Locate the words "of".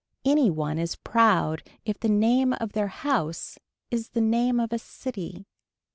2.53-2.73, 4.59-4.73